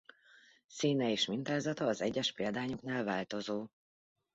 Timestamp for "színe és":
0.67-1.25